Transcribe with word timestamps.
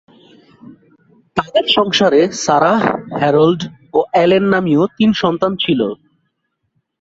তাদের 1.37 1.65
সংসারে 1.67 2.21
‘Sarah’, 2.35 2.81
‘Harold’ 3.19 3.61
ও 3.93 3.99
‘অ্যালেন’ 4.11 4.45
নামীয় 4.49 4.83
তিন 4.97 5.09
সন্তান 5.13 5.51
ছিল। 5.55 5.81